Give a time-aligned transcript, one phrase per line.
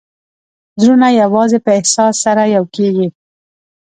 [0.81, 3.07] زړونه یوازې په احساس سره یو کېږي.